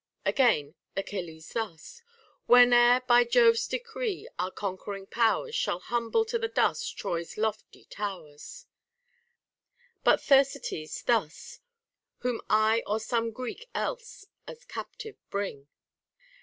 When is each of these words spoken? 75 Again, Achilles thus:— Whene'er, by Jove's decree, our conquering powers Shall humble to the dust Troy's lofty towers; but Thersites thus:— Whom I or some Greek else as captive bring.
75 0.25 0.53
Again, 0.55 0.75
Achilles 0.97 1.53
thus:— 1.53 2.01
Whene'er, 2.47 3.01
by 3.05 3.23
Jove's 3.23 3.67
decree, 3.67 4.27
our 4.39 4.49
conquering 4.49 5.05
powers 5.05 5.53
Shall 5.53 5.77
humble 5.79 6.25
to 6.25 6.39
the 6.39 6.47
dust 6.47 6.97
Troy's 6.97 7.37
lofty 7.37 7.85
towers; 7.85 8.65
but 10.03 10.19
Thersites 10.19 11.03
thus:— 11.03 11.59
Whom 12.21 12.41
I 12.49 12.81
or 12.87 12.99
some 12.99 13.29
Greek 13.29 13.69
else 13.75 14.25
as 14.47 14.65
captive 14.65 15.17
bring. 15.29 15.67